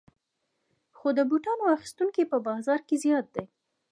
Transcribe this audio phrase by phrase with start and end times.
[0.97, 3.45] خو د بوټانو اخیستونکي په بازار کې زیات دي